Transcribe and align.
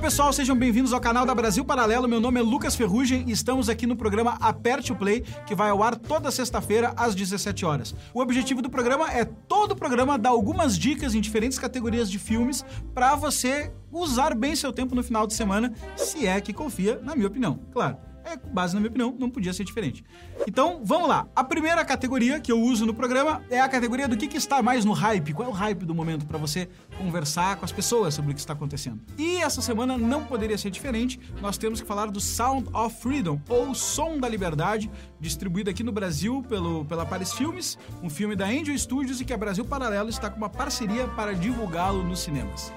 Pessoal, 0.00 0.32
sejam 0.32 0.56
bem-vindos 0.56 0.94
ao 0.94 1.00
canal 1.00 1.26
da 1.26 1.34
Brasil 1.34 1.62
Paralelo. 1.62 2.08
Meu 2.08 2.20
nome 2.20 2.40
é 2.40 2.42
Lucas 2.42 2.74
Ferrugem 2.74 3.22
e 3.28 3.32
estamos 3.32 3.68
aqui 3.68 3.86
no 3.86 3.94
programa 3.94 4.38
Aperte 4.40 4.92
o 4.92 4.96
Play, 4.96 5.22
que 5.46 5.54
vai 5.54 5.68
ao 5.68 5.82
ar 5.82 5.94
toda 5.94 6.30
sexta-feira 6.30 6.94
às 6.96 7.14
17 7.14 7.66
horas. 7.66 7.94
O 8.14 8.20
objetivo 8.20 8.62
do 8.62 8.70
programa 8.70 9.12
é 9.12 9.26
todo 9.26 9.72
o 9.72 9.76
programa 9.76 10.18
dar 10.18 10.30
algumas 10.30 10.78
dicas 10.78 11.14
em 11.14 11.20
diferentes 11.20 11.58
categorias 11.58 12.10
de 12.10 12.18
filmes 12.18 12.64
para 12.94 13.14
você 13.14 13.70
usar 13.92 14.34
bem 14.34 14.56
seu 14.56 14.72
tempo 14.72 14.94
no 14.94 15.02
final 15.02 15.26
de 15.26 15.34
semana, 15.34 15.72
se 15.96 16.26
é 16.26 16.40
que 16.40 16.54
confia, 16.54 16.98
na 17.02 17.14
minha 17.14 17.28
opinião, 17.28 17.60
claro 17.70 18.09
é, 18.30 18.36
com 18.36 18.48
base 18.50 18.74
na 18.74 18.80
minha 18.80 18.90
opinião, 18.90 19.14
não 19.18 19.28
podia 19.28 19.52
ser 19.52 19.64
diferente. 19.64 20.04
Então, 20.46 20.80
vamos 20.84 21.08
lá. 21.08 21.26
A 21.34 21.42
primeira 21.42 21.84
categoria 21.84 22.40
que 22.40 22.50
eu 22.50 22.60
uso 22.60 22.86
no 22.86 22.94
programa 22.94 23.42
é 23.50 23.60
a 23.60 23.68
categoria 23.68 24.06
do 24.06 24.16
que, 24.16 24.26
que 24.26 24.36
está 24.36 24.62
mais 24.62 24.84
no 24.84 24.92
hype. 24.92 25.32
Qual 25.32 25.48
é 25.48 25.50
o 25.50 25.54
hype 25.54 25.84
do 25.84 25.94
momento 25.94 26.26
para 26.26 26.38
você 26.38 26.68
conversar 26.96 27.56
com 27.56 27.64
as 27.64 27.72
pessoas 27.72 28.14
sobre 28.14 28.30
o 28.32 28.34
que 28.34 28.40
está 28.40 28.52
acontecendo? 28.52 29.00
E 29.18 29.38
essa 29.38 29.60
semana 29.60 29.98
não 29.98 30.24
poderia 30.24 30.56
ser 30.56 30.70
diferente. 30.70 31.20
Nós 31.40 31.58
temos 31.58 31.80
que 31.80 31.86
falar 31.86 32.06
do 32.10 32.20
Sound 32.20 32.68
of 32.72 32.96
Freedom, 33.00 33.40
ou 33.48 33.74
Som 33.74 34.18
da 34.18 34.28
Liberdade, 34.28 34.90
distribuído 35.18 35.70
aqui 35.70 35.82
no 35.82 35.92
Brasil 35.92 36.44
pelo, 36.48 36.84
pela 36.84 37.04
Paris 37.04 37.32
Filmes, 37.32 37.78
um 38.02 38.08
filme 38.08 38.36
da 38.36 38.46
Angel 38.46 38.76
Studios 38.78 39.20
e 39.20 39.24
que 39.24 39.32
a 39.32 39.38
Brasil 39.38 39.64
Paralelo 39.64 40.08
está 40.08 40.30
com 40.30 40.36
uma 40.36 40.50
parceria 40.50 41.06
para 41.08 41.34
divulgá-lo 41.34 42.02
nos 42.02 42.20
cinemas. 42.20 42.72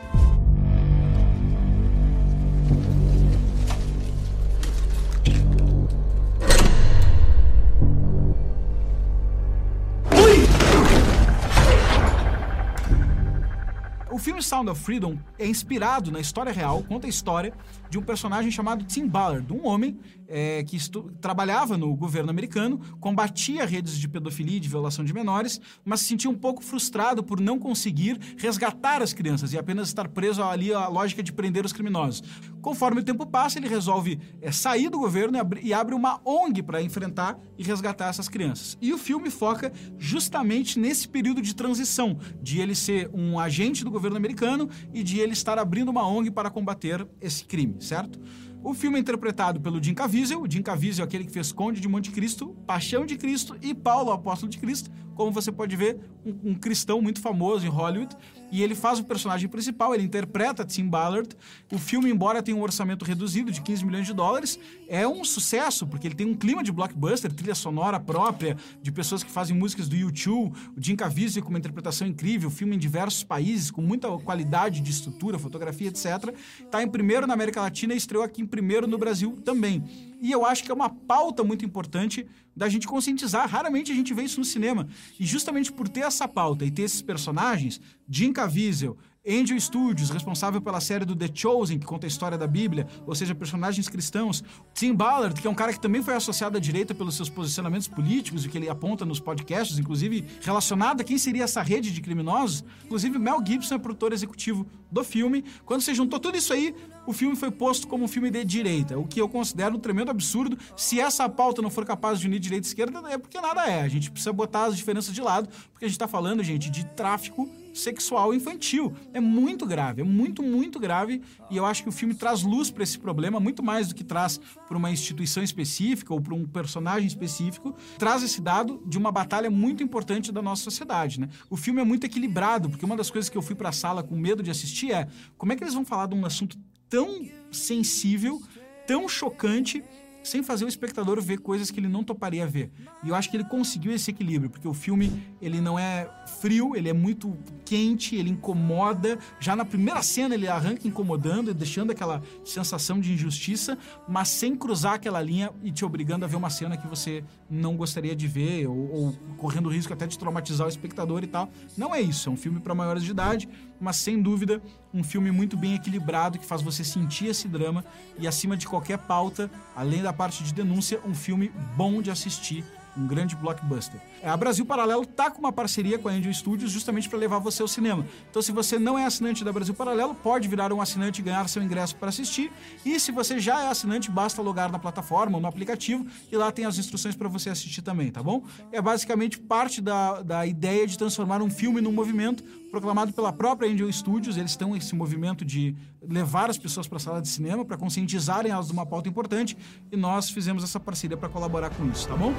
O 14.13 14.19
filme 14.19 14.43
Sound 14.43 14.69
of 14.69 14.79
Freedom 14.79 15.17
é 15.39 15.47
inspirado 15.47 16.11
na 16.11 16.19
história 16.19 16.51
real, 16.51 16.83
conta 16.83 17.07
a 17.07 17.09
história 17.09 17.51
de 17.89 17.97
um 17.97 18.03
personagem 18.03 18.51
chamado 18.51 18.85
Tim 18.85 19.07
Ballard, 19.07 19.51
um 19.51 19.65
homem 19.65 19.97
é, 20.27 20.63
que 20.63 20.77
trabalhava 21.19 21.77
no 21.77 21.95
governo 21.95 22.29
americano, 22.29 22.79
combatia 22.99 23.65
redes 23.65 23.97
de 23.97 24.07
pedofilia 24.07 24.57
e 24.57 24.59
de 24.59 24.69
violação 24.69 25.03
de 25.03 25.11
menores, 25.13 25.59
mas 25.83 26.01
se 26.01 26.07
sentia 26.07 26.29
um 26.29 26.35
pouco 26.35 26.63
frustrado 26.63 27.23
por 27.23 27.39
não 27.39 27.57
conseguir 27.57 28.19
resgatar 28.37 29.01
as 29.01 29.13
crianças 29.13 29.51
e 29.51 29.57
apenas 29.57 29.87
estar 29.87 30.07
preso 30.07 30.43
ali 30.43 30.71
à 30.71 30.87
lógica 30.87 31.23
de 31.23 31.33
prender 31.33 31.65
os 31.65 31.73
criminosos. 31.73 32.21
Conforme 32.61 33.01
o 33.01 33.03
tempo 33.03 33.25
passa, 33.25 33.57
ele 33.57 33.67
resolve 33.67 34.19
é, 34.41 34.51
sair 34.51 34.89
do 34.89 34.99
governo 34.99 35.39
e 35.61 35.73
abre 35.73 35.95
uma 35.95 36.21
ONG 36.23 36.61
para 36.61 36.83
enfrentar 36.83 37.37
e 37.57 37.63
resgatar 37.63 38.09
essas 38.09 38.29
crianças. 38.29 38.77
E 38.79 38.93
o 38.93 38.97
filme 38.97 39.31
foca 39.31 39.73
justamente 39.97 40.79
nesse 40.79 41.07
período 41.07 41.41
de 41.41 41.55
transição, 41.55 42.17
de 42.41 42.61
ele 42.61 42.75
ser 42.75 43.09
um 43.11 43.39
agente 43.39 43.83
do 43.83 43.89
governo 43.89 44.02
governo 44.03 44.17
americano 44.17 44.69
e 44.93 45.01
de 45.01 45.19
ele 45.19 45.31
estar 45.31 45.57
abrindo 45.57 45.89
uma 45.89 46.05
ONG 46.05 46.29
para 46.29 46.49
combater 46.49 47.07
esse 47.21 47.45
crime, 47.45 47.75
certo? 47.79 48.19
O 48.61 48.73
filme 48.73 48.97
é 48.97 48.99
interpretado 48.99 49.59
pelo 49.59 49.81
Jim 49.81 49.93
Caviezel. 49.93 50.41
O 50.41 50.49
Jim 50.49 50.61
Caviezel 50.61 51.03
é 51.03 51.07
aquele 51.07 51.25
que 51.25 51.31
fez 51.31 51.51
Conde 51.51 51.79
de 51.81 51.87
Monte 51.87 52.11
Cristo, 52.11 52.55
Paixão 52.65 53.05
de 53.05 53.17
Cristo 53.17 53.57
e 53.61 53.73
Paulo, 53.73 54.11
Apóstolo 54.11 54.49
de 54.49 54.57
Cristo. 54.57 54.89
Como 55.15 55.31
você 55.31 55.51
pode 55.51 55.75
ver, 55.75 55.99
um, 56.25 56.51
um 56.51 56.55
cristão 56.55 57.01
muito 57.01 57.21
famoso 57.21 57.65
em 57.65 57.69
Hollywood 57.69 58.15
e 58.51 58.61
ele 58.61 58.75
faz 58.75 58.99
o 58.99 59.03
personagem 59.03 59.49
principal, 59.49 59.95
ele 59.95 60.03
interpreta 60.03 60.63
Tim 60.63 60.87
Ballard. 60.87 61.29
O 61.71 61.77
filme, 61.79 62.11
embora 62.11 62.43
tenha 62.43 62.55
um 62.55 62.61
orçamento 62.61 63.03
reduzido 63.03 63.51
de 63.51 63.61
15 63.61 63.83
milhões 63.83 64.05
de 64.05 64.13
dólares, 64.13 64.59
é 64.87 65.07
um 65.07 65.23
sucesso, 65.23 65.87
porque 65.87 66.07
ele 66.07 66.13
tem 66.13 66.27
um 66.27 66.35
clima 66.35 66.63
de 66.63 66.71
blockbuster, 66.71 67.33
trilha 67.33 67.55
sonora 67.55 67.99
própria, 67.99 68.55
de 68.79 68.91
pessoas 68.91 69.23
que 69.23 69.31
fazem 69.31 69.55
músicas 69.55 69.89
do 69.89 69.95
YouTube, 69.95 70.53
o 70.77 70.81
Jim 70.81 70.95
Caviezel 70.95 71.41
com 71.41 71.49
uma 71.49 71.57
interpretação 71.57 72.07
incrível, 72.07 72.51
filme 72.51 72.75
em 72.75 72.79
diversos 72.79 73.23
países, 73.23 73.71
com 73.71 73.81
muita 73.81 74.07
qualidade 74.19 74.81
de 74.81 74.91
estrutura, 74.91 75.39
fotografia, 75.39 75.87
etc. 75.87 76.35
Está 76.59 76.83
em 76.83 76.87
primeiro 76.87 77.25
na 77.25 77.33
América 77.33 77.59
Latina 77.59 77.95
e 77.95 77.97
estreou 77.97 78.23
aqui 78.23 78.41
em 78.41 78.45
primeiro 78.45 78.85
no 78.85 78.99
Brasil 78.99 79.39
também. 79.43 79.83
E 80.23 80.31
eu 80.31 80.45
acho 80.45 80.63
que 80.63 80.71
é 80.71 80.73
uma 80.73 80.89
pauta 80.89 81.43
muito 81.43 81.65
importante 81.65 82.25
da 82.55 82.69
gente 82.69 82.87
conscientizar. 82.87 83.45
Raramente 83.45 83.91
a 83.91 83.95
gente 83.95 84.13
vê 84.13 84.23
isso 84.23 84.39
no 84.39 84.45
cinema. 84.45 84.87
E 85.19 85.25
justamente 85.25 85.69
por 85.69 85.89
ter 85.89 85.99
essa 85.99 86.29
pauta 86.29 86.63
e 86.63 86.71
ter 86.71 86.83
esses 86.83 87.01
personagens, 87.01 87.81
Jim 88.07 88.31
Caviezel, 88.31 88.97
Angel 89.25 89.57
Studios, 89.57 90.09
responsável 90.09 90.61
pela 90.61 90.81
série 90.81 91.05
do 91.05 91.15
The 91.15 91.29
Chosen, 91.33 91.79
que 91.79 91.85
conta 91.85 92.05
a 92.05 92.09
história 92.09 92.37
da 92.37 92.45
Bíblia, 92.45 92.85
ou 93.07 93.15
seja, 93.15 93.33
personagens 93.33 93.87
cristãos. 93.87 94.43
Tim 94.73 94.93
Ballard, 94.93 95.39
que 95.39 95.47
é 95.47 95.49
um 95.49 95.55
cara 95.55 95.71
que 95.71 95.79
também 95.79 96.03
foi 96.03 96.13
associado 96.13 96.57
à 96.57 96.59
direita 96.59 96.93
pelos 96.93 97.15
seus 97.15 97.29
posicionamentos 97.29 97.87
políticos 97.87 98.43
e 98.43 98.49
que 98.49 98.57
ele 98.57 98.67
aponta 98.67 99.05
nos 99.05 99.21
podcasts, 99.21 99.79
inclusive 99.79 100.25
relacionado 100.41 100.99
a 100.99 101.03
quem 101.05 101.17
seria 101.17 101.45
essa 101.45 101.61
rede 101.61 101.91
de 101.91 102.01
criminosos. 102.01 102.65
Inclusive, 102.83 103.17
Mel 103.17 103.41
Gibson 103.45 103.75
é 103.75 103.77
produtor 103.77 104.11
executivo 104.11 104.67
do 104.91 105.05
filme. 105.05 105.45
Quando 105.65 105.79
você 105.79 105.95
juntou 105.95 106.19
tudo 106.19 106.37
isso 106.37 106.51
aí, 106.51 106.75
o 107.07 107.13
filme 107.13 107.37
foi 107.37 107.49
posto 107.49 107.87
como 107.87 108.03
um 108.03 108.09
filme 108.09 108.29
de 108.29 108.43
direita, 108.43 108.99
o 108.99 109.07
que 109.07 109.21
eu 109.21 109.29
considero 109.29 109.77
um 109.77 109.79
tremendo 109.79 110.11
absurdo. 110.11 110.57
Se 110.75 110.99
essa 110.99 111.29
pauta 111.29 111.61
não 111.61 111.69
for 111.69 111.85
capaz 111.85 112.19
de 112.19 112.27
unir 112.27 112.39
direita 112.39 112.67
e 112.67 112.69
esquerda, 112.69 113.01
é 113.09 113.17
porque 113.17 113.39
nada 113.39 113.65
é. 113.65 113.83
A 113.83 113.87
gente 113.87 114.11
precisa 114.11 114.33
botar 114.33 114.65
as 114.65 114.75
diferenças 114.75 115.15
de 115.15 115.21
lado, 115.21 115.47
porque 115.71 115.85
a 115.85 115.87
gente 115.87 115.95
está 115.95 116.09
falando, 116.09 116.43
gente, 116.43 116.69
de 116.69 116.85
tráfico 116.87 117.49
sexual 117.73 118.33
infantil. 118.33 118.93
É 119.13 119.19
muito 119.19 119.65
grave, 119.65 120.01
é 120.01 120.03
muito, 120.03 120.43
muito 120.43 120.79
grave. 120.79 121.21
E 121.49 121.57
eu 121.57 121.65
acho 121.65 121.83
que 121.83 121.89
o 121.89 121.91
filme 121.91 122.13
traz 122.13 122.43
luz 122.43 122.69
para 122.69 122.83
esse 122.83 122.97
problema, 122.99 123.39
muito 123.39 123.63
mais 123.63 123.87
do 123.87 123.95
que 123.95 124.03
traz 124.03 124.39
para 124.67 124.77
uma 124.77 124.91
instituição 124.91 125.43
específica 125.43 126.13
ou 126.13 126.21
para 126.21 126.33
um 126.33 126.45
personagem 126.45 127.07
específico. 127.07 127.75
Traz 127.97 128.23
esse 128.23 128.41
dado 128.41 128.81
de 128.85 128.97
uma 128.97 129.11
batalha 129.11 129.49
muito 129.49 129.83
importante 129.83 130.31
da 130.31 130.41
nossa 130.41 130.63
sociedade. 130.63 131.19
Né? 131.19 131.29
O 131.49 131.57
filme 131.57 131.81
é 131.81 131.83
muito 131.83 132.05
equilibrado, 132.05 132.69
porque 132.69 132.85
uma 132.85 132.95
das 132.95 133.09
coisas 133.09 133.29
que 133.29 133.37
eu 133.37 133.41
fui 133.41 133.55
para 133.55 133.69
a 133.69 133.73
sala 133.73 134.03
com 134.03 134.15
medo 134.15 134.43
de 134.43 134.51
assistir 134.51 134.91
é 134.91 135.07
como 135.37 135.51
é 135.51 135.55
que 135.55 135.63
eles 135.63 135.73
vão 135.73 135.85
falar 135.85 136.07
de 136.07 136.15
um 136.15 136.25
assunto 136.25 136.57
tão 136.89 137.27
sensível, 137.51 138.41
tão 138.85 139.07
chocante 139.09 139.83
sem 140.23 140.41
fazer 140.41 140.65
o 140.65 140.67
espectador 140.67 141.21
ver 141.21 141.39
coisas 141.39 141.69
que 141.69 141.79
ele 141.79 141.87
não 141.87 142.03
toparia 142.03 142.47
ver. 142.47 142.71
E 143.03 143.09
eu 143.09 143.15
acho 143.15 143.29
que 143.29 143.37
ele 143.37 143.43
conseguiu 143.43 143.91
esse 143.91 144.09
equilíbrio, 144.11 144.49
porque 144.49 144.67
o 144.67 144.73
filme 144.73 145.23
ele 145.41 145.59
não 145.59 145.77
é 145.77 146.09
frio, 146.39 146.75
ele 146.75 146.89
é 146.89 146.93
muito 146.93 147.37
quente, 147.65 148.15
ele 148.15 148.29
incomoda. 148.29 149.17
Já 149.39 149.55
na 149.55 149.65
primeira 149.65 150.01
cena 150.01 150.35
ele 150.35 150.47
arranca 150.47 150.87
incomodando, 150.87 151.53
deixando 151.53 151.91
aquela 151.91 152.21
sensação 152.43 152.99
de 152.99 153.13
injustiça, 153.13 153.77
mas 154.07 154.29
sem 154.29 154.55
cruzar 154.55 154.93
aquela 154.93 155.21
linha 155.21 155.51
e 155.63 155.71
te 155.71 155.83
obrigando 155.85 156.25
a 156.25 156.27
ver 156.27 156.35
uma 156.35 156.49
cena 156.49 156.77
que 156.77 156.87
você 156.87 157.23
não 157.49 157.75
gostaria 157.75 158.15
de 158.15 158.27
ver 158.27 158.67
ou, 158.67 158.91
ou 158.91 159.13
correndo 159.37 159.69
risco 159.69 159.93
até 159.93 160.07
de 160.07 160.17
traumatizar 160.17 160.67
o 160.67 160.69
espectador 160.69 161.23
e 161.23 161.27
tal. 161.27 161.49
Não 161.77 161.93
é 161.93 162.01
isso, 162.01 162.29
é 162.29 162.31
um 162.31 162.37
filme 162.37 162.59
para 162.59 162.73
maiores 162.73 163.03
de 163.03 163.11
idade, 163.11 163.49
mas 163.83 163.97
sem 163.97 164.21
dúvida 164.21 164.61
um 164.93 165.03
filme 165.03 165.29
muito 165.29 165.57
bem 165.57 165.75
equilibrado 165.75 166.39
que 166.39 166.45
faz 166.45 166.61
você 166.61 166.85
sentir 166.85 167.27
esse 167.27 167.49
drama 167.49 167.83
e 168.17 168.25
acima 168.25 168.55
de 168.55 168.65
qualquer 168.65 168.97
pauta, 168.97 169.51
além 169.75 170.01
da 170.01 170.13
parte 170.13 170.41
de 170.43 170.53
denúncia, 170.53 171.01
um 171.05 171.13
filme 171.13 171.51
bom 171.75 172.01
de 172.01 172.09
assistir 172.09 172.63
um 172.97 173.07
grande 173.07 173.35
blockbuster. 173.35 173.99
É, 174.21 174.29
a 174.29 174.37
Brasil 174.37 174.65
Paralelo 174.65 175.05
tá 175.05 175.31
com 175.31 175.39
uma 175.39 175.51
parceria 175.51 175.97
com 175.97 176.07
a 176.07 176.11
Angel 176.11 176.33
Studios 176.33 176.71
justamente 176.71 177.09
para 177.09 177.17
levar 177.17 177.39
você 177.39 177.61
ao 177.61 177.67
cinema. 177.67 178.05
Então, 178.29 178.41
se 178.41 178.51
você 178.51 178.77
não 178.77 178.97
é 178.97 179.05
assinante 179.05 179.43
da 179.43 179.51
Brasil 179.51 179.73
Paralelo, 179.73 180.13
pode 180.15 180.47
virar 180.47 180.71
um 180.71 180.81
assinante 180.81 181.21
e 181.21 181.23
ganhar 181.23 181.47
seu 181.47 181.61
ingresso 181.61 181.95
para 181.95 182.09
assistir. 182.09 182.51
E 182.85 182.99
se 182.99 183.11
você 183.11 183.39
já 183.39 183.63
é 183.63 183.67
assinante, 183.69 184.09
basta 184.11 184.41
logar 184.41 184.71
na 184.71 184.79
plataforma 184.79 185.37
ou 185.37 185.41
no 185.41 185.47
aplicativo 185.47 186.05
e 186.31 186.37
lá 186.37 186.51
tem 186.51 186.65
as 186.65 186.77
instruções 186.77 187.15
para 187.15 187.27
você 187.27 187.49
assistir 187.49 187.81
também, 187.81 188.11
tá 188.11 188.21
bom? 188.21 188.43
É 188.71 188.81
basicamente 188.81 189.39
parte 189.39 189.81
da, 189.81 190.21
da 190.21 190.45
ideia 190.45 190.85
de 190.85 190.97
transformar 190.97 191.41
um 191.41 191.49
filme 191.49 191.81
num 191.81 191.91
movimento 191.91 192.43
proclamado 192.71 193.13
pela 193.13 193.31
própria 193.31 193.69
Angel 193.69 193.91
Studios. 193.91 194.37
Eles 194.37 194.51
estão 194.51 194.75
esse 194.75 194.95
movimento 194.95 195.45
de 195.45 195.75
levar 196.09 196.49
as 196.49 196.57
pessoas 196.57 196.87
para 196.87 196.97
a 196.97 196.99
sala 196.99 197.21
de 197.21 197.27
cinema, 197.27 197.63
para 197.63 197.77
conscientizarem 197.77 198.51
elas 198.51 198.67
de 198.67 198.73
uma 198.73 198.85
pauta 198.85 199.09
importante, 199.09 199.57
e 199.91 199.97
nós 199.97 200.29
fizemos 200.29 200.63
essa 200.63 200.79
parceria 200.79 201.17
para 201.17 201.29
colaborar 201.29 201.69
com 201.69 201.85
isso, 201.89 202.07
tá 202.07 202.15
bom? 202.15 202.33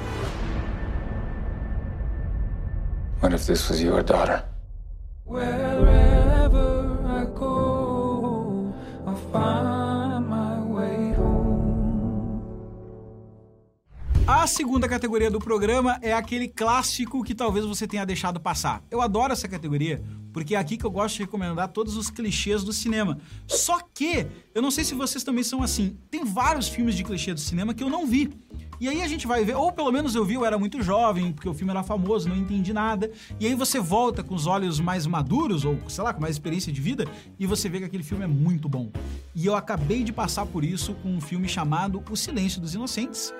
What 3.21 3.33
if 3.35 3.45
this 3.45 3.69
was 3.69 3.81
your 3.81 4.03
daughter? 4.03 4.43
Wherever 5.25 5.74
A 14.45 14.47
segunda 14.47 14.87
categoria 14.87 15.31
do 15.31 15.39
programa 15.39 15.97
é 16.03 16.13
aquele 16.13 16.47
clássico 16.47 17.23
que 17.23 17.33
talvez 17.33 17.65
você 17.65 17.87
tenha 17.87 18.05
deixado 18.05 18.39
passar. 18.39 18.83
Eu 18.91 19.01
adoro 19.01 19.33
essa 19.33 19.47
categoria 19.47 20.03
porque 20.31 20.53
é 20.53 20.57
aqui 20.59 20.77
que 20.77 20.85
eu 20.85 20.91
gosto 20.91 21.15
de 21.15 21.23
recomendar 21.23 21.69
todos 21.69 21.97
os 21.97 22.11
clichês 22.11 22.63
do 22.63 22.71
cinema. 22.71 23.17
Só 23.47 23.79
que, 23.91 24.27
eu 24.53 24.61
não 24.61 24.69
sei 24.69 24.83
se 24.83 24.93
vocês 24.93 25.23
também 25.23 25.43
são 25.43 25.63
assim, 25.63 25.97
tem 26.11 26.23
vários 26.23 26.67
filmes 26.67 26.93
de 26.93 27.03
clichê 27.03 27.33
do 27.33 27.39
cinema 27.39 27.73
que 27.73 27.83
eu 27.83 27.89
não 27.89 28.05
vi. 28.05 28.29
E 28.79 28.87
aí 28.87 29.01
a 29.01 29.07
gente 29.07 29.25
vai 29.25 29.43
ver, 29.43 29.55
ou 29.55 29.71
pelo 29.71 29.91
menos 29.91 30.13
eu 30.13 30.23
vi, 30.23 30.35
eu 30.35 30.45
era 30.45 30.59
muito 30.59 30.79
jovem, 30.79 31.33
porque 31.33 31.49
o 31.49 31.53
filme 31.55 31.71
era 31.71 31.81
famoso, 31.81 32.29
não 32.29 32.35
entendi 32.35 32.71
nada. 32.71 33.09
E 33.39 33.47
aí 33.47 33.55
você 33.55 33.79
volta 33.79 34.21
com 34.21 34.35
os 34.35 34.45
olhos 34.45 34.79
mais 34.79 35.07
maduros, 35.07 35.65
ou 35.65 35.79
sei 35.87 36.03
lá, 36.03 36.13
com 36.13 36.21
mais 36.21 36.35
experiência 36.35 36.71
de 36.71 36.81
vida, 36.81 37.07
e 37.39 37.47
você 37.47 37.67
vê 37.67 37.79
que 37.79 37.85
aquele 37.85 38.03
filme 38.03 38.25
é 38.25 38.27
muito 38.27 38.69
bom. 38.69 38.91
E 39.33 39.43
eu 39.43 39.55
acabei 39.55 40.03
de 40.03 40.13
passar 40.13 40.45
por 40.45 40.63
isso 40.63 40.93
com 41.01 41.09
um 41.09 41.19
filme 41.19 41.47
chamado 41.47 42.03
O 42.11 42.15
Silêncio 42.15 42.61
dos 42.61 42.75
Inocentes, 42.75 43.33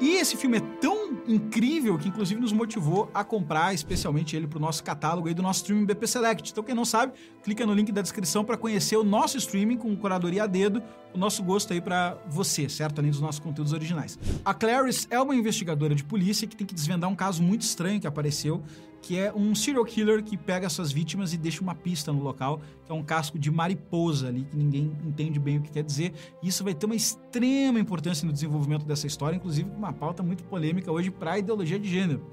E 0.00 0.16
esse 0.16 0.36
filme 0.36 0.58
é 0.58 0.60
tão 0.80 1.18
incrível 1.26 1.98
que, 1.98 2.08
inclusive, 2.08 2.40
nos 2.40 2.52
motivou 2.52 3.10
a 3.12 3.24
comprar 3.24 3.74
especialmente 3.74 4.36
ele 4.36 4.46
para 4.46 4.56
o 4.56 4.60
nosso 4.60 4.82
catálogo 4.84 5.26
aí 5.26 5.34
do 5.34 5.42
nosso 5.42 5.60
streaming 5.60 5.84
BP 5.86 6.06
Select. 6.06 6.52
Então, 6.52 6.62
quem 6.62 6.74
não 6.74 6.84
sabe, 6.84 7.14
clica 7.42 7.66
no 7.66 7.74
link 7.74 7.90
da 7.90 8.00
descrição 8.00 8.44
para 8.44 8.56
conhecer 8.56 8.96
o 8.96 9.02
nosso 9.02 9.36
streaming 9.38 9.76
com 9.76 9.94
curadoria 9.96 10.44
a 10.44 10.46
dedo, 10.46 10.80
o 11.12 11.18
nosso 11.18 11.42
gosto 11.42 11.72
aí 11.72 11.80
para 11.80 12.16
você, 12.28 12.68
certo? 12.68 13.00
Além 13.00 13.10
dos 13.10 13.20
nossos 13.20 13.40
conteúdos 13.40 13.72
originais. 13.72 14.18
A 14.44 14.54
Clarice 14.54 15.06
é 15.10 15.20
uma 15.20 15.34
investigadora 15.34 15.94
de 15.94 16.04
polícia 16.04 16.46
que 16.46 16.54
tem 16.54 16.66
que 16.66 16.74
desvendar 16.74 17.10
um 17.10 17.16
caso 17.16 17.42
muito 17.42 17.62
estranho 17.62 18.00
que 18.00 18.06
apareceu 18.06 18.62
que 19.00 19.18
é 19.18 19.32
um 19.32 19.54
serial 19.54 19.84
killer 19.84 20.22
que 20.22 20.36
pega 20.36 20.68
suas 20.68 20.92
vítimas 20.92 21.32
e 21.32 21.38
deixa 21.38 21.62
uma 21.62 21.74
pista 21.74 22.12
no 22.12 22.22
local, 22.22 22.60
que 22.84 22.92
é 22.92 22.94
um 22.94 23.02
casco 23.02 23.38
de 23.38 23.50
mariposa 23.50 24.28
ali, 24.28 24.44
que 24.44 24.56
ninguém 24.56 24.96
entende 25.04 25.38
bem 25.38 25.58
o 25.58 25.62
que 25.62 25.70
quer 25.70 25.82
dizer. 25.82 26.12
E 26.42 26.48
isso 26.48 26.64
vai 26.64 26.74
ter 26.74 26.86
uma 26.86 26.96
extrema 26.96 27.78
importância 27.78 28.26
no 28.26 28.32
desenvolvimento 28.32 28.84
dessa 28.84 29.06
história, 29.06 29.36
inclusive 29.36 29.70
uma 29.70 29.92
pauta 29.92 30.22
muito 30.22 30.44
polêmica 30.44 30.90
hoje 30.90 31.10
para 31.10 31.32
a 31.32 31.38
ideologia 31.38 31.78
de 31.78 31.88
gênero. 31.88 32.24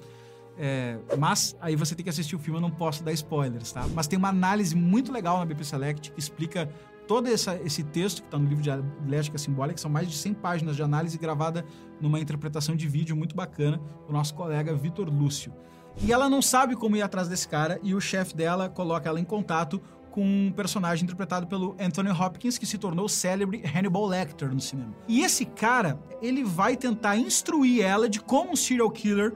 É, 0.58 0.98
mas 1.18 1.56
aí 1.60 1.76
você 1.76 1.94
tem 1.96 2.04
que 2.04 2.10
assistir 2.10 2.36
o 2.36 2.40
filme, 2.40 2.58
eu 2.58 2.62
não 2.62 2.72
posso 2.72 3.04
dar 3.04 3.12
spoilers, 3.12 3.72
tá? 3.72 3.86
Mas 3.94 4.08
tem 4.08 4.18
uma 4.18 4.30
análise 4.30 4.76
muito 4.76 5.12
legal 5.12 5.38
na 5.38 5.46
BP 5.46 5.66
Select 5.66 6.12
que 6.12 6.20
explica 6.20 6.70
todo 7.08 7.28
essa, 7.28 7.60
esse 7.64 7.84
texto 7.84 8.22
que 8.22 8.28
está 8.28 8.40
no 8.40 8.48
livro 8.48 8.64
de 8.64 8.72
Atlética 8.72 9.38
Simbólica, 9.38 9.76
que 9.76 9.82
são 9.82 9.92
mais 9.92 10.08
de 10.08 10.16
100 10.16 10.34
páginas 10.36 10.76
de 10.76 10.82
análise 10.82 11.18
gravada 11.18 11.66
numa 12.02 12.20
interpretação 12.20 12.76
de 12.76 12.88
vídeo 12.88 13.16
muito 13.16 13.36
bacana 13.36 13.80
do 14.08 14.14
nosso 14.14 14.34
colega 14.34 14.74
Vitor 14.74 15.10
Lúcio. 15.10 15.54
E 16.02 16.12
ela 16.12 16.30
não 16.30 16.42
sabe 16.42 16.76
como 16.76 16.96
ir 16.96 17.02
atrás 17.02 17.28
desse 17.28 17.48
cara 17.48 17.80
e 17.82 17.96
o 17.96 18.02
chefe 18.02 18.36
dela 18.36 18.70
coloca 18.70 19.10
ela 19.10 19.20
em 19.20 19.24
contato 19.24 19.82
com 20.16 20.24
um 20.24 20.50
personagem 20.50 21.04
interpretado 21.04 21.46
pelo 21.46 21.76
Anthony 21.78 22.10
Hopkins, 22.10 22.58
que 22.58 22.66
se 22.66 22.78
tornou 22.78 23.10
célebre 23.10 23.62
Hannibal 23.66 24.06
Lecter 24.06 24.54
no 24.54 24.62
cinema. 24.62 24.96
E 25.10 25.22
esse 25.22 25.44
cara, 25.44 26.00
ele 26.22 26.42
vai 26.42 26.78
tentar 26.78 27.18
instruir 27.18 27.84
ela 27.84 28.08
de 28.08 28.22
como 28.22 28.54
um 28.54 28.56
serial 28.56 28.90
killer 28.90 29.34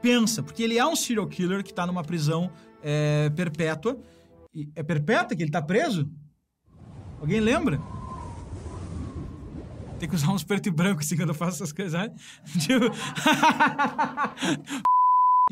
pensa, 0.00 0.40
porque 0.40 0.62
ele 0.62 0.78
é 0.78 0.86
um 0.86 0.94
serial 0.94 1.26
killer 1.26 1.64
que 1.64 1.70
está 1.70 1.84
numa 1.86 2.04
prisão 2.04 2.52
é, 2.82 3.30
perpétua. 3.30 3.98
E 4.54 4.68
é 4.76 4.82
perpétua 4.84 5.36
que 5.36 5.42
ele 5.42 5.48
está 5.48 5.60
preso? 5.60 6.08
Alguém 7.20 7.40
lembra? 7.40 7.80
Tem 9.98 10.08
que 10.08 10.14
usar 10.14 10.30
uns 10.30 10.44
preto 10.44 10.68
e 10.68 10.70
branco 10.70 11.00
assim 11.00 11.16
quando 11.16 11.30
eu 11.30 11.34
faço 11.34 11.56
essas 11.56 11.72
coisas, 11.72 12.00
né? 12.00 12.14
Tipo... 12.60 12.92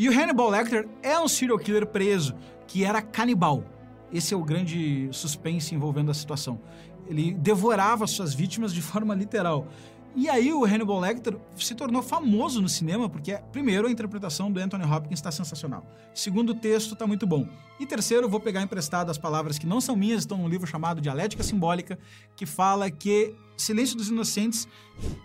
E 0.01 0.09
o 0.09 0.13
Hannibal 0.19 0.49
Lecter 0.49 0.89
é 1.03 1.21
um 1.21 1.29
serial 1.29 1.59
killer 1.59 1.87
preso, 1.87 2.35
que 2.67 2.87
era 2.87 3.03
canibal. 3.03 3.63
Esse 4.11 4.33
é 4.33 4.37
o 4.37 4.43
grande 4.43 5.11
suspense 5.13 5.75
envolvendo 5.75 6.11
a 6.11 6.15
situação. 6.15 6.59
Ele 7.07 7.35
devorava 7.35 8.07
suas 8.07 8.33
vítimas 8.33 8.73
de 8.73 8.81
forma 8.81 9.15
literal. 9.15 9.69
E 10.17 10.27
aí 10.27 10.55
o 10.55 10.65
Hannibal 10.65 10.99
Lecter 10.99 11.37
se 11.55 11.75
tornou 11.75 12.01
famoso 12.01 12.63
no 12.63 12.69
cinema 12.69 13.11
porque, 13.11 13.39
primeiro, 13.53 13.89
a 13.89 13.91
interpretação 13.91 14.51
do 14.51 14.59
Anthony 14.59 14.85
Hopkins 14.85 15.19
está 15.19 15.31
sensacional. 15.31 15.85
Segundo, 16.15 16.53
o 16.53 16.55
texto 16.55 16.95
está 16.95 17.07
muito 17.07 17.27
bom. 17.27 17.47
E 17.79 17.85
terceiro, 17.85 18.27
vou 18.27 18.41
pegar 18.41 18.63
emprestado 18.63 19.11
as 19.11 19.19
palavras 19.19 19.59
que 19.59 19.67
não 19.67 19.83
são 19.83 19.95
minhas, 19.95 20.21
estão 20.21 20.39
num 20.39 20.49
livro 20.49 20.67
chamado 20.67 21.03
Dialética 21.03 21.43
Simbólica, 21.43 21.99
que 22.35 22.47
fala 22.47 22.91
que 22.91 23.35
Silêncio 23.55 23.99
dos 23.99 24.09
Inocentes 24.09 24.67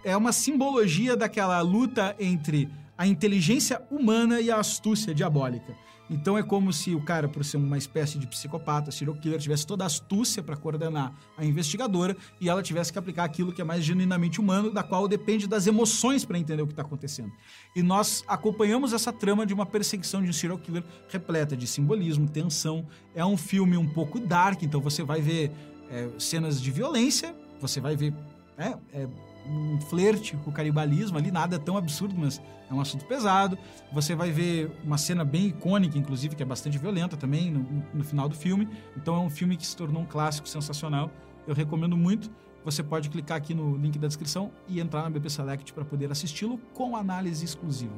é 0.04 0.18
uma 0.18 0.34
simbologia 0.34 1.16
daquela 1.16 1.62
luta 1.62 2.14
entre 2.20 2.70
a 2.98 3.06
inteligência 3.08 3.82
humana 3.92 4.40
e 4.40 4.50
a 4.50 4.58
astúcia 4.58 5.14
diabólica. 5.14 5.76
Então 6.10 6.38
é 6.38 6.44
como 6.44 6.72
se 6.72 6.94
o 6.94 7.02
cara, 7.02 7.28
por 7.28 7.44
ser 7.44 7.58
uma 7.58 7.78
espécie 7.78 8.20
de 8.20 8.28
psicopata, 8.28 8.92
serial 8.92 9.16
killer, 9.18 9.40
tivesse 9.40 9.66
toda 9.66 9.84
a 9.84 9.88
astúcia 9.88 10.44
para 10.44 10.56
coordenar 10.56 11.14
a 11.36 11.44
investigadora 11.44 12.16
e 12.40 12.48
ela 12.48 12.62
tivesse 12.62 12.94
que 12.94 13.00
aplicar 13.00 13.24
aquilo 13.24 13.52
que 13.52 13.62
é 13.62 13.66
mais 13.66 13.84
genuinamente 13.84 14.40
humano, 14.40 14.72
da 14.72 14.84
qual 14.84 15.08
depende 15.08 15.48
das 15.48 15.66
emoções 15.66 16.24
para 16.24 16.38
entender 16.38 16.62
o 16.62 16.68
que 16.68 16.74
está 16.74 16.84
acontecendo. 16.84 17.32
E 17.76 17.82
nós 17.82 18.24
acompanhamos 18.28 18.94
essa 18.94 19.12
trama 19.12 19.46
de 19.46 19.54
uma 19.54 19.66
perseguição 19.66 20.22
de 20.22 20.30
um 20.30 20.34
serial 20.34 20.60
killer 20.60 20.84
repleta 21.10 21.58
de 21.58 21.66
simbolismo, 21.66 22.30
tensão. 22.30 22.86
É 23.16 23.26
um 23.26 23.36
filme 23.38 23.76
um 23.76 23.88
pouco 23.88 24.20
dark, 24.20 24.62
então 24.62 24.80
você 24.80 25.04
vai 25.04 25.22
ver 25.22 25.52
é, 25.90 26.10
cenas 26.20 26.62
de 26.62 26.70
violência, 26.70 27.36
você 27.60 27.82
vai 27.82 27.96
ver 27.96 28.14
é, 28.58 28.78
é, 28.94 29.08
um 29.48 29.80
flerte 29.80 30.36
com 30.38 30.50
o 30.50 30.54
canibalismo 30.54 31.18
ali, 31.18 31.32
nada 31.32 31.60
tão 31.60 31.78
absurdo, 31.78 32.16
mas 32.18 32.42
é 32.70 32.74
um 32.74 32.80
assunto 32.82 33.06
pesado. 33.06 33.58
Você 33.92 34.16
vai 34.16 34.32
ver 34.32 34.72
uma 34.84 34.98
cena 34.98 35.24
bem 35.24 35.48
icônica, 35.48 35.98
inclusive, 35.98 36.36
que 36.36 36.44
é 36.44 36.46
bastante 36.46 36.78
violenta 36.78 37.16
também 37.16 37.52
no, 37.52 37.84
no 37.94 38.04
final 38.04 38.28
do 38.28 38.36
filme. 38.36 38.68
Então 38.98 39.16
é 39.16 39.20
um 39.20 39.30
filme 39.30 39.56
que 39.56 39.66
se 39.66 39.76
tornou 39.76 40.02
um 40.02 40.06
clássico 40.06 40.48
sensacional. 40.48 41.12
Eu 41.48 41.54
recomendo 41.54 41.96
muito. 41.96 42.30
Você 42.64 42.82
pode 42.82 43.10
clicar 43.10 43.38
aqui 43.38 43.54
no 43.54 43.78
link 43.78 44.00
da 44.00 44.08
descrição 44.08 44.52
e 44.68 44.80
entrar 44.80 45.04
na 45.04 45.10
BP 45.12 45.30
Select 45.30 45.72
para 45.72 45.86
poder 45.86 46.12
assisti-lo 46.12 46.60
com 46.74 46.96
análise 46.96 47.46
exclusiva. 47.46 47.94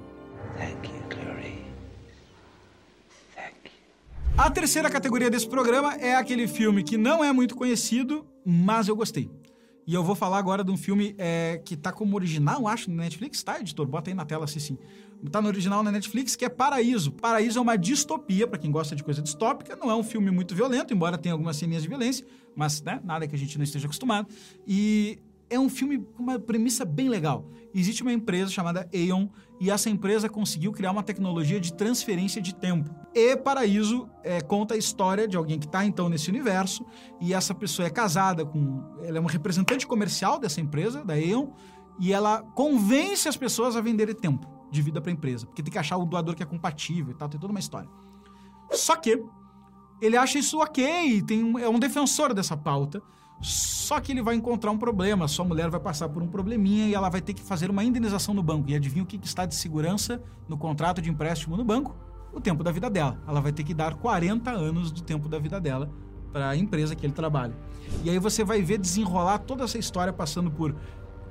Thank 0.58 0.90
you, 0.90 1.04
Clary. 1.10 1.66
Thank 3.34 3.56
you. 3.64 3.72
A 4.38 4.52
terceira 4.52 4.90
categoria 4.90 5.30
desse 5.30 5.48
programa 5.48 5.96
é 5.96 6.16
aquele 6.16 6.50
filme 6.50 6.84
que 6.84 6.98
não 6.98 7.24
é 7.24 7.32
muito 7.32 7.56
conhecido, 7.56 8.26
mas 8.46 8.90
eu 8.90 8.96
gostei. 8.96 9.32
E 9.88 9.94
eu 9.94 10.04
vou 10.04 10.16
falar 10.16 10.38
agora 10.38 10.66
de 10.66 10.70
um 10.70 10.76
filme 10.76 11.16
é, 11.18 11.62
que 11.64 11.78
tá 11.78 11.94
como 11.94 12.14
original, 12.14 12.68
acho, 12.68 12.92
no 12.92 12.98
Netflix, 12.98 13.42
tá, 13.42 13.58
editor? 13.58 13.88
Bota 13.88 14.10
aí 14.10 14.14
na 14.14 14.26
tela 14.26 14.44
assim, 14.44 14.60
sim. 14.60 14.78
Tá 15.32 15.42
no 15.42 15.48
original 15.48 15.82
na 15.82 15.90
Netflix, 15.90 16.36
que 16.36 16.44
é 16.44 16.50
Paraíso. 16.50 17.10
Paraíso 17.14 17.58
é 17.58 17.62
uma 17.62 17.78
distopia, 17.78 18.46
para 18.46 18.60
quem 18.60 18.70
gosta 18.70 18.98
de 18.98 19.04
coisa 19.04 19.22
distópica. 19.22 19.78
Não 19.78 19.90
é 19.90 19.96
um 19.96 20.04
filme 20.04 20.30
muito 20.30 20.54
violento, 20.54 20.94
embora 20.94 21.18
tenha 21.18 21.32
algumas 21.32 21.56
ceninhas 21.56 21.84
de 21.84 21.88
violência, 21.88 22.28
mas 22.54 22.82
né, 22.82 23.00
nada 23.02 23.26
que 23.30 23.34
a 23.34 23.38
gente 23.38 23.58
não 23.58 23.64
esteja 23.64 23.86
acostumado. 23.86 24.28
E 24.68 25.20
é 25.50 25.60
um 25.60 25.70
filme 25.70 26.00
com 26.00 26.24
uma 26.24 26.40
premissa 26.40 26.84
bem 26.84 27.10
legal. 27.10 27.50
Existe 27.74 28.02
uma 28.02 28.12
empresa 28.12 28.52
chamada 28.52 28.90
Aeon 28.94 29.28
e 29.60 29.70
essa 29.70 29.90
empresa 29.90 30.30
conseguiu 30.30 30.72
criar 30.72 30.92
uma 30.92 31.04
tecnologia 31.04 31.60
de 31.60 31.74
transferência 31.74 32.42
de 32.42 32.54
tempo. 32.54 32.94
E 33.14 33.36
Paraíso 33.38 34.10
é, 34.24 34.42
conta 34.42 34.74
a 34.74 34.78
história 34.78 35.28
de 35.28 35.38
alguém 35.38 35.60
que 35.60 35.66
está 35.66 35.86
então 35.86 36.10
nesse 36.10 36.30
universo 36.30 36.86
e 37.22 37.34
essa 37.34 37.54
pessoa 37.54 37.88
é 37.88 37.90
casada 37.90 38.46
com. 38.46 38.84
Ela 39.04 39.18
é 39.18 39.20
uma 39.20 39.30
representante 39.30 39.86
comercial 39.86 40.40
dessa 40.40 40.60
empresa, 40.60 41.04
da 41.04 41.14
Aeon, 41.14 41.50
e 42.00 42.14
ela 42.14 42.42
convence 42.56 43.28
as 43.28 43.38
pessoas 43.38 43.76
a 43.76 43.82
venderem 43.82 44.16
tempo 44.16 44.48
de 44.72 44.82
vida 44.82 45.00
para 45.02 45.12
a 45.12 45.14
empresa, 45.14 45.46
porque 45.46 45.64
tem 45.64 45.72
que 45.72 45.80
achar 45.80 45.98
o 45.98 46.06
doador 46.06 46.36
que 46.36 46.44
é 46.44 46.46
compatível 46.46 47.14
e 47.14 47.16
tal, 47.16 47.30
tem 47.30 47.40
toda 47.40 47.52
uma 47.52 47.60
história. 47.60 47.90
Só 48.72 48.96
que 48.96 49.24
ele 50.02 50.18
acha 50.18 50.38
isso 50.38 50.60
ok, 50.60 51.22
tem, 51.24 51.62
é 51.62 51.70
um 51.70 51.80
defensor 51.80 52.34
dessa 52.34 52.56
pauta. 52.56 53.02
Só 53.42 54.00
que 54.00 54.12
ele 54.12 54.22
vai 54.22 54.36
encontrar 54.36 54.72
um 54.72 54.78
problema. 54.78 55.28
Sua 55.28 55.46
mulher 55.46 55.70
vai 55.70 55.80
passar 55.80 56.10
por 56.10 56.22
um 56.22 56.28
probleminha 56.28 56.88
e 56.88 56.94
ela 56.94 57.10
vai 57.10 57.22
ter 57.22 57.34
que 57.34 57.42
fazer 57.42 57.70
uma 57.70 57.84
indenização 57.84 58.34
no 58.34 58.42
banco. 58.42 58.70
E 58.70 58.76
adivinha 58.76 59.04
o 59.04 59.06
que 59.06 59.20
está 59.24 59.46
de 59.46 59.56
segurança 59.56 60.22
no 60.48 60.58
contrato 60.58 61.02
de 61.02 61.10
empréstimo 61.10 61.56
no 61.56 61.64
banco? 61.64 61.96
O 62.34 62.42
tempo 62.42 62.64
da 62.64 62.72
vida 62.72 62.90
dela. 62.90 63.22
Ela 63.28 63.40
vai 63.40 63.52
ter 63.52 63.64
que 63.64 63.74
dar 63.74 63.96
40 63.96 64.52
anos 64.52 64.92
do 64.92 65.02
tempo 65.02 65.30
da 65.30 65.40
vida 65.40 65.60
dela 65.60 65.90
para 66.32 66.50
a 66.50 66.56
empresa 66.56 66.96
que 66.96 67.06
ele 67.06 67.14
trabalha. 67.14 67.54
E 68.04 68.10
aí 68.10 68.20
você 68.20 68.44
vai 68.44 68.62
ver 68.62 68.78
desenrolar 68.78 69.40
toda 69.40 69.64
essa 69.64 69.78
história 69.78 70.12
passando 70.12 70.52
por 70.52 70.76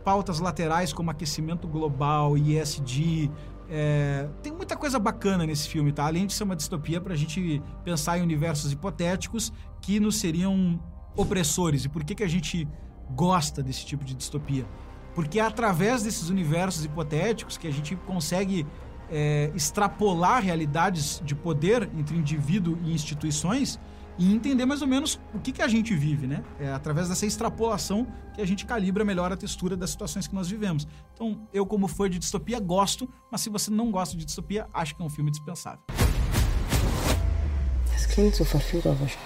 pautas 0.05 0.39
laterais 0.39 0.93
como 0.93 1.11
aquecimento 1.11 1.67
global, 1.67 2.39
ISD. 2.39 3.31
É... 3.69 4.29
tem 4.43 4.53
muita 4.53 4.77
coisa 4.77 4.97
bacana 4.99 5.45
nesse 5.45 5.69
filme, 5.69 5.93
tá? 5.93 6.07
Além 6.07 6.27
de 6.27 6.33
ser 6.33 6.45
uma 6.45 6.55
distopia 6.55 7.01
para 7.01 7.13
a 7.13 7.17
gente 7.17 7.61
pensar 7.85 8.17
em 8.17 8.23
universos 8.23 8.71
hipotéticos 8.71 9.53
que 9.81 9.99
nos 9.99 10.17
seriam 10.17 10.81
opressores 11.17 11.85
e 11.85 11.89
por 11.89 12.05
que, 12.05 12.15
que 12.15 12.23
a 12.23 12.29
gente 12.29 12.69
gosta 13.11 13.63
desse 13.63 13.85
tipo 13.85 14.05
de 14.05 14.15
distopia. 14.15 14.67
Porque 15.15 15.39
é 15.39 15.43
através 15.43 16.03
desses 16.03 16.29
universos 16.29 16.85
hipotéticos 16.85 17.57
que 17.57 17.67
a 17.67 17.73
gente 17.73 17.97
consegue 17.97 18.67
é, 19.11 19.51
extrapolar 19.55 20.43
realidades 20.43 21.23
de 21.25 21.35
poder 21.35 21.89
entre 21.97 22.17
indivíduo 22.17 22.79
e 22.83 22.93
instituições 22.93 23.79
e 24.19 24.35
entender 24.35 24.65
mais 24.65 24.81
ou 24.81 24.89
menos 24.89 25.21
o 25.35 25.39
que, 25.39 25.53
que 25.53 25.63
a 25.63 25.69
gente 25.69 25.95
vive, 25.95 26.27
né? 26.27 26.43
É 26.59 26.73
através 26.73 27.09
dessa 27.09 27.27
extrapolação 27.27 28.07
que 28.35 28.41
a 28.41 28.47
gente 28.47 28.65
calibra 28.65 29.05
melhor 29.05 29.31
a 29.31 29.37
textura 29.37 29.77
das 29.77 29.91
situações 29.91 30.27
que 30.27 30.35
nós 30.35 30.49
vivemos. 30.49 30.87
Então, 31.13 31.47
eu, 31.53 31.67
como 31.67 31.87
fã 31.87 32.09
de 32.09 32.19
distopia, 32.19 32.59
gosto, 32.59 33.09
mas 33.31 33.43
se 33.43 33.51
você 33.51 33.71
não 33.71 33.91
gosta 33.91 34.17
de 34.17 34.25
distopia, 34.25 34.67
acho 34.73 34.97
que 34.97 35.03
é 35.03 35.05
um 35.05 35.11
filme 35.11 35.31
dispensável. 35.31 35.81
Das 37.93 38.07
klingt 38.07 38.37
so 38.37 38.45
verführerisch. 38.45 39.17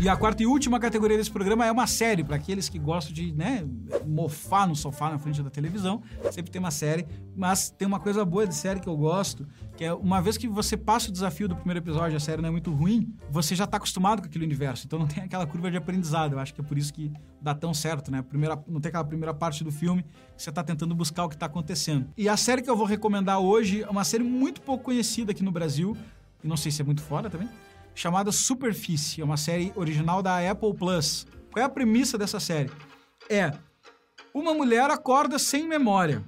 E 0.00 0.08
a 0.08 0.16
quarta 0.16 0.44
e 0.44 0.46
última 0.46 0.78
categoria 0.78 1.16
desse 1.16 1.30
programa 1.30 1.66
é 1.66 1.72
uma 1.72 1.88
série, 1.88 2.22
para 2.22 2.36
aqueles 2.36 2.68
que 2.68 2.78
gostam 2.78 3.12
de 3.12 3.32
né, 3.32 3.66
mofar 4.06 4.64
no 4.68 4.76
sofá 4.76 5.10
na 5.10 5.18
frente 5.18 5.42
da 5.42 5.50
televisão. 5.50 6.00
Sempre 6.30 6.52
tem 6.52 6.60
uma 6.60 6.70
série, 6.70 7.04
mas 7.36 7.68
tem 7.68 7.86
uma 7.86 7.98
coisa 7.98 8.24
boa 8.24 8.46
de 8.46 8.54
série 8.54 8.78
que 8.78 8.88
eu 8.88 8.96
gosto, 8.96 9.44
que 9.76 9.84
é 9.84 9.92
uma 9.92 10.22
vez 10.22 10.36
que 10.36 10.46
você 10.46 10.76
passa 10.76 11.08
o 11.08 11.12
desafio 11.12 11.48
do 11.48 11.56
primeiro 11.56 11.80
episódio, 11.80 12.16
a 12.16 12.20
série 12.20 12.40
não 12.40 12.48
é 12.48 12.52
muito 12.52 12.70
ruim, 12.70 13.12
você 13.28 13.56
já 13.56 13.64
está 13.64 13.76
acostumado 13.76 14.22
com 14.22 14.28
aquele 14.28 14.44
universo, 14.44 14.86
então 14.86 15.00
não 15.00 15.06
tem 15.08 15.24
aquela 15.24 15.44
curva 15.44 15.68
de 15.68 15.76
aprendizado. 15.76 16.34
Eu 16.34 16.38
acho 16.38 16.54
que 16.54 16.60
é 16.60 16.64
por 16.64 16.78
isso 16.78 16.94
que 16.94 17.12
dá 17.42 17.52
tão 17.52 17.74
certo, 17.74 18.08
né? 18.08 18.22
Primeira, 18.22 18.56
não 18.68 18.80
tem 18.80 18.90
aquela 18.90 19.04
primeira 19.04 19.34
parte 19.34 19.64
do 19.64 19.72
filme 19.72 20.04
que 20.36 20.40
você 20.40 20.50
está 20.50 20.62
tentando 20.62 20.94
buscar 20.94 21.24
o 21.24 21.28
que 21.28 21.34
está 21.34 21.46
acontecendo. 21.46 22.06
E 22.16 22.28
a 22.28 22.36
série 22.36 22.62
que 22.62 22.70
eu 22.70 22.76
vou 22.76 22.86
recomendar 22.86 23.40
hoje 23.40 23.82
é 23.82 23.90
uma 23.90 24.04
série 24.04 24.22
muito 24.22 24.60
pouco 24.60 24.84
conhecida 24.84 25.32
aqui 25.32 25.42
no 25.42 25.50
Brasil, 25.50 25.96
e 26.44 26.46
não 26.46 26.56
sei 26.56 26.70
se 26.70 26.82
é 26.82 26.84
muito 26.84 27.02
fora 27.02 27.28
também 27.28 27.48
chamada 27.98 28.30
Superfície. 28.30 29.20
É 29.20 29.24
uma 29.24 29.36
série 29.36 29.72
original 29.74 30.22
da 30.22 30.38
Apple 30.48 30.72
Plus. 30.74 31.26
Qual 31.50 31.60
é 31.60 31.66
a 31.66 31.68
premissa 31.68 32.16
dessa 32.16 32.38
série? 32.38 32.70
É 33.28 33.52
uma 34.32 34.54
mulher 34.54 34.88
acorda 34.90 35.38
sem 35.38 35.66
memória. 35.66 36.24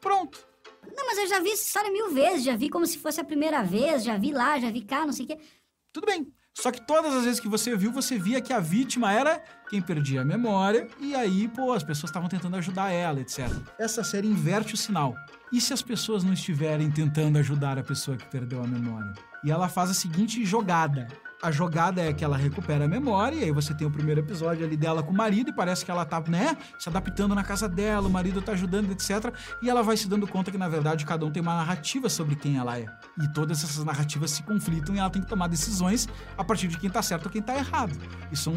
Pronto. 0.00 0.46
Não, 0.94 1.06
mas 1.06 1.16
eu 1.16 1.26
já 1.26 1.40
vi 1.40 1.50
essa 1.52 1.62
história 1.62 1.90
mil 1.90 2.12
vezes, 2.12 2.44
já 2.44 2.54
vi 2.54 2.68
como 2.68 2.86
se 2.86 2.98
fosse 2.98 3.20
a 3.20 3.24
primeira 3.24 3.62
vez, 3.62 4.04
já 4.04 4.18
vi 4.18 4.32
lá, 4.32 4.58
já 4.58 4.70
vi 4.70 4.82
cá, 4.82 5.06
não 5.06 5.12
sei 5.12 5.24
o 5.24 5.28
quê. 5.28 5.38
Tudo 5.92 6.06
bem. 6.06 6.30
Só 6.54 6.70
que 6.70 6.80
todas 6.86 7.14
as 7.14 7.24
vezes 7.24 7.40
que 7.40 7.48
você 7.48 7.74
viu, 7.76 7.90
você 7.90 8.18
via 8.18 8.40
que 8.40 8.52
a 8.52 8.60
vítima 8.60 9.12
era 9.12 9.42
quem 9.68 9.80
perdia 9.80 10.20
a 10.20 10.24
memória, 10.24 10.86
e 11.00 11.14
aí, 11.14 11.48
pô, 11.48 11.72
as 11.72 11.82
pessoas 11.82 12.10
estavam 12.10 12.28
tentando 12.28 12.56
ajudar 12.56 12.90
ela, 12.90 13.20
etc. 13.20 13.48
Essa 13.78 14.04
série 14.04 14.28
inverte 14.28 14.74
o 14.74 14.76
sinal. 14.76 15.14
E 15.50 15.60
se 15.60 15.72
as 15.72 15.82
pessoas 15.82 16.22
não 16.22 16.32
estiverem 16.32 16.90
tentando 16.90 17.38
ajudar 17.38 17.78
a 17.78 17.82
pessoa 17.82 18.16
que 18.16 18.26
perdeu 18.26 18.62
a 18.62 18.66
memória? 18.66 19.12
E 19.44 19.50
ela 19.50 19.68
faz 19.68 19.90
a 19.90 19.94
seguinte 19.94 20.44
jogada 20.44 21.08
a 21.42 21.50
jogada 21.50 22.00
é 22.00 22.12
que 22.12 22.24
ela 22.24 22.36
recupera 22.36 22.84
a 22.84 22.88
memória, 22.88 23.36
e 23.36 23.44
aí 23.44 23.50
você 23.50 23.74
tem 23.74 23.84
o 23.84 23.90
primeiro 23.90 24.20
episódio 24.20 24.64
ali 24.64 24.76
dela 24.76 25.02
com 25.02 25.10
o 25.10 25.16
marido, 25.16 25.50
e 25.50 25.52
parece 25.52 25.84
que 25.84 25.90
ela 25.90 26.04
tá, 26.04 26.22
né, 26.28 26.56
se 26.78 26.88
adaptando 26.88 27.34
na 27.34 27.42
casa 27.42 27.68
dela, 27.68 28.06
o 28.06 28.10
marido 28.10 28.40
tá 28.40 28.52
ajudando, 28.52 28.92
etc. 28.92 29.34
E 29.60 29.68
ela 29.68 29.82
vai 29.82 29.96
se 29.96 30.08
dando 30.08 30.26
conta 30.26 30.52
que, 30.52 30.58
na 30.58 30.68
verdade, 30.68 31.04
cada 31.04 31.26
um 31.26 31.30
tem 31.32 31.42
uma 31.42 31.56
narrativa 31.56 32.08
sobre 32.08 32.36
quem 32.36 32.56
ela 32.56 32.78
é. 32.78 32.86
E 33.20 33.26
todas 33.32 33.64
essas 33.64 33.84
narrativas 33.84 34.30
se 34.30 34.42
conflitam 34.44 34.94
e 34.94 34.98
ela 34.98 35.10
tem 35.10 35.20
que 35.20 35.28
tomar 35.28 35.48
decisões 35.48 36.08
a 36.38 36.44
partir 36.44 36.68
de 36.68 36.78
quem 36.78 36.88
tá 36.88 37.02
certo 37.02 37.26
ou 37.26 37.32
quem 37.32 37.42
tá 37.42 37.56
errado. 37.56 37.98
E 38.30 38.36
são 38.36 38.54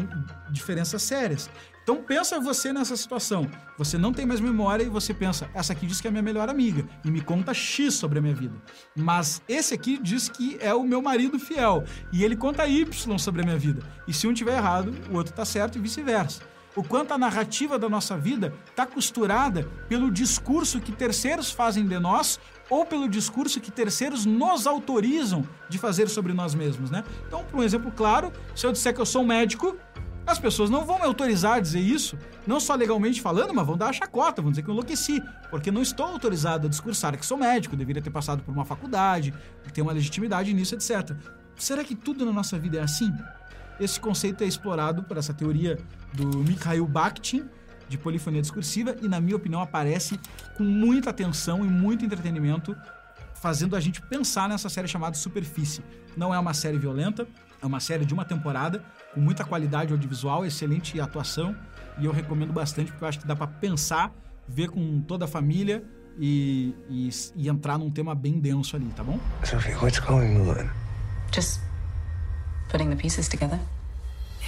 diferenças 0.50 1.02
sérias. 1.02 1.50
Então 1.86 2.02
pensa 2.02 2.40
você 2.40 2.72
nessa 2.72 2.96
situação. 2.96 3.48
Você 3.78 3.96
não 3.96 4.12
tem 4.12 4.26
mais 4.26 4.40
memória 4.40 4.82
e 4.82 4.88
você 4.88 5.14
pensa, 5.14 5.48
essa 5.54 5.72
aqui 5.72 5.86
diz 5.86 6.00
que 6.00 6.08
é 6.08 6.10
minha 6.10 6.20
melhor 6.20 6.48
amiga 6.48 6.84
e 7.04 7.10
me 7.12 7.20
conta 7.20 7.54
X 7.54 7.94
sobre 7.94 8.18
a 8.18 8.20
minha 8.20 8.34
vida. 8.34 8.56
Mas 8.96 9.40
esse 9.48 9.72
aqui 9.72 9.96
diz 9.96 10.28
que 10.28 10.58
é 10.60 10.74
o 10.74 10.82
meu 10.82 11.00
marido 11.00 11.38
fiel 11.38 11.84
e 12.12 12.24
ele 12.24 12.34
conta 12.34 12.66
Y 12.66 13.18
sobre 13.20 13.42
a 13.42 13.44
minha 13.44 13.56
vida. 13.56 13.84
E 14.08 14.12
se 14.12 14.26
um 14.26 14.34
tiver 14.34 14.56
errado, 14.56 14.92
o 15.08 15.14
outro 15.14 15.32
está 15.32 15.44
certo 15.44 15.78
e 15.78 15.80
vice-versa. 15.80 16.42
O 16.74 16.82
quanto 16.82 17.14
a 17.14 17.18
narrativa 17.18 17.78
da 17.78 17.88
nossa 17.88 18.18
vida 18.18 18.52
está 18.68 18.84
costurada 18.84 19.62
pelo 19.88 20.10
discurso 20.10 20.80
que 20.80 20.90
terceiros 20.90 21.52
fazem 21.52 21.86
de 21.86 21.98
nós 22.00 22.40
ou 22.68 22.84
pelo 22.84 23.08
discurso 23.08 23.60
que 23.60 23.70
terceiros 23.70 24.26
nos 24.26 24.66
autorizam 24.66 25.46
de 25.68 25.78
fazer 25.78 26.08
sobre 26.08 26.32
nós 26.32 26.52
mesmos, 26.52 26.90
né? 26.90 27.04
Então, 27.26 27.44
por 27.44 27.60
um 27.60 27.62
exemplo 27.62 27.92
claro, 27.92 28.32
se 28.54 28.66
eu 28.66 28.72
disser 28.72 28.92
que 28.92 29.00
eu 29.00 29.06
sou 29.06 29.22
um 29.22 29.26
médico, 29.26 29.76
as 30.26 30.38
pessoas 30.38 30.68
não 30.68 30.84
vão 30.84 30.98
me 30.98 31.04
autorizar 31.04 31.54
a 31.54 31.60
dizer 31.60 31.80
isso, 31.80 32.18
não 32.46 32.58
só 32.58 32.74
legalmente 32.74 33.20
falando, 33.20 33.54
mas 33.54 33.64
vão 33.64 33.76
dar 33.76 33.90
a 33.90 33.92
chacota, 33.92 34.42
vão 34.42 34.50
dizer 34.50 34.62
que 34.62 34.68
eu 34.68 34.72
enlouqueci, 34.72 35.22
porque 35.50 35.70
não 35.70 35.80
estou 35.80 36.06
autorizado 36.06 36.66
a 36.66 36.70
discursar 36.70 37.16
que 37.16 37.24
sou 37.24 37.38
médico, 37.38 37.76
deveria 37.76 38.02
ter 38.02 38.10
passado 38.10 38.42
por 38.42 38.52
uma 38.52 38.64
faculdade, 38.64 39.32
ter 39.72 39.82
uma 39.82 39.92
legitimidade 39.92 40.52
nisso, 40.52 40.74
etc. 40.74 41.16
Será 41.56 41.84
que 41.84 41.94
tudo 41.94 42.26
na 42.26 42.32
nossa 42.32 42.58
vida 42.58 42.78
é 42.78 42.82
assim? 42.82 43.12
Esse 43.78 44.00
conceito 44.00 44.42
é 44.42 44.46
explorado 44.46 45.02
por 45.02 45.16
essa 45.16 45.32
teoria 45.32 45.78
do 46.12 46.38
Mikhail 46.38 46.86
Bakhtin, 46.86 47.48
de 47.88 47.96
polifonia 47.96 48.40
discursiva, 48.42 48.96
e, 49.00 49.08
na 49.08 49.20
minha 49.20 49.36
opinião, 49.36 49.60
aparece 49.60 50.18
com 50.56 50.64
muita 50.64 51.10
atenção 51.10 51.64
e 51.64 51.68
muito 51.68 52.04
entretenimento, 52.04 52.76
fazendo 53.34 53.76
a 53.76 53.80
gente 53.80 54.02
pensar 54.02 54.48
nessa 54.48 54.68
série 54.68 54.88
chamada 54.88 55.14
Superfície. 55.14 55.84
Não 56.16 56.34
é 56.34 56.38
uma 56.38 56.52
série 56.52 56.78
violenta, 56.78 57.28
é 57.66 57.68
uma 57.68 57.80
série 57.80 58.04
de 58.04 58.14
uma 58.14 58.24
temporada, 58.24 58.82
com 59.12 59.20
muita 59.20 59.44
qualidade 59.44 59.92
audiovisual, 59.92 60.46
excelente 60.46 61.00
atuação, 61.00 61.54
e 61.98 62.04
eu 62.04 62.12
recomendo 62.12 62.52
bastante 62.52 62.90
porque 62.90 63.04
eu 63.04 63.08
acho 63.08 63.18
que 63.18 63.26
dá 63.26 63.34
para 63.34 63.46
pensar, 63.46 64.12
ver 64.48 64.68
com 64.68 65.00
toda 65.00 65.24
a 65.24 65.28
família 65.28 65.82
e, 66.18 66.74
e, 66.88 67.10
e, 67.34 67.48
entrar 67.48 67.78
num 67.78 67.90
tema 67.90 68.14
bem 68.14 68.38
denso 68.38 68.76
ali, 68.76 68.86
tá 68.96 69.02
bom? 69.02 69.18
Sophie, 69.44 69.74
what's 69.74 69.98
going 69.98 70.36
on? 70.48 70.70
Just 71.34 71.60
putting 72.70 72.88
the 72.88 72.96
pieces 72.96 73.28
together. 73.28 73.58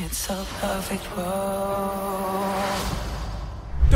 It's 0.00 0.30
a 0.30 0.46
perfect 0.60 1.04
world. 1.16 2.97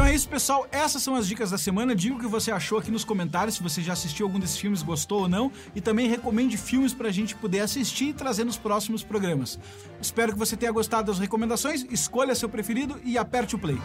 Então 0.03 0.11
é 0.11 0.17
isso, 0.17 0.29
pessoal. 0.29 0.67
Essas 0.73 1.01
são 1.01 1.15
as 1.15 1.29
dicas 1.29 1.53
da 1.53 1.57
semana. 1.57 1.95
Diga 1.95 2.17
o 2.17 2.19
que 2.19 2.27
você 2.27 2.51
achou 2.51 2.77
aqui 2.77 2.91
nos 2.91 3.05
comentários, 3.05 3.55
se 3.55 3.63
você 3.63 3.81
já 3.81 3.93
assistiu 3.93 4.27
algum 4.27 4.41
desses 4.41 4.57
filmes, 4.57 4.83
gostou 4.83 5.21
ou 5.21 5.29
não. 5.29 5.53
E 5.77 5.81
também 5.81 6.09
recomende 6.09 6.57
filmes 6.57 6.93
pra 6.93 7.13
gente 7.13 7.37
poder 7.37 7.61
assistir 7.61 8.07
e 8.07 8.13
trazer 8.13 8.43
nos 8.43 8.57
próximos 8.57 9.05
programas. 9.05 9.61
Espero 10.01 10.33
que 10.33 10.39
você 10.39 10.57
tenha 10.57 10.73
gostado 10.73 11.07
das 11.07 11.21
recomendações. 11.21 11.87
Escolha 11.89 12.35
seu 12.35 12.49
preferido 12.49 13.01
e 13.05 13.17
aperte 13.17 13.55
o 13.55 13.59
play. 13.61 13.79